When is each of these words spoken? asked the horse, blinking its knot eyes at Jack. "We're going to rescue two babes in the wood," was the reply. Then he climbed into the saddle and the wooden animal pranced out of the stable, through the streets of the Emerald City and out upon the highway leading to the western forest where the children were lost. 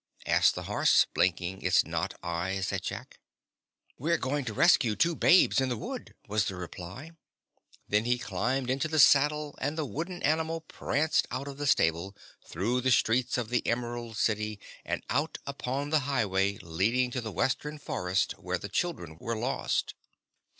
asked 0.25 0.55
the 0.55 0.63
horse, 0.63 1.05
blinking 1.13 1.61
its 1.61 1.85
knot 1.85 2.15
eyes 2.23 2.73
at 2.73 2.81
Jack. 2.81 3.19
"We're 3.99 4.17
going 4.17 4.45
to 4.45 4.53
rescue 4.55 4.95
two 4.95 5.15
babes 5.15 5.61
in 5.61 5.69
the 5.69 5.77
wood," 5.77 6.15
was 6.27 6.45
the 6.45 6.55
reply. 6.55 7.11
Then 7.87 8.05
he 8.05 8.17
climbed 8.17 8.71
into 8.71 8.87
the 8.87 8.97
saddle 8.97 9.53
and 9.61 9.77
the 9.77 9.85
wooden 9.85 10.23
animal 10.23 10.61
pranced 10.61 11.27
out 11.29 11.47
of 11.47 11.59
the 11.59 11.67
stable, 11.67 12.17
through 12.43 12.81
the 12.81 12.89
streets 12.89 13.37
of 13.37 13.49
the 13.49 13.61
Emerald 13.67 14.17
City 14.17 14.59
and 14.83 15.03
out 15.11 15.37
upon 15.45 15.91
the 15.91 15.99
highway 15.99 16.57
leading 16.63 17.11
to 17.11 17.21
the 17.21 17.31
western 17.31 17.77
forest 17.77 18.31
where 18.39 18.57
the 18.57 18.69
children 18.69 19.17
were 19.19 19.35
lost. 19.37 19.93